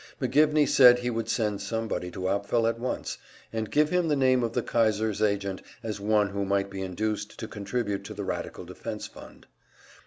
McGivney 0.19 0.67
said 0.67 0.97
he 0.97 1.11
would 1.11 1.29
send 1.29 1.61
somebody 1.61 2.09
to 2.09 2.27
Apfel 2.27 2.67
at 2.67 2.79
once, 2.79 3.19
and 3.53 3.69
give 3.69 3.91
him 3.91 4.07
the 4.07 4.15
name 4.15 4.41
of 4.41 4.53
the 4.53 4.63
Kaiser's 4.63 5.21
agent 5.21 5.61
as 5.83 5.99
one 5.99 6.29
who 6.29 6.43
might 6.43 6.71
be 6.71 6.81
induced 6.81 7.37
to 7.37 7.47
contribute 7.47 8.03
to 8.05 8.15
the 8.15 8.23
radical 8.25 8.65
defense 8.65 9.05
fund. 9.05 9.45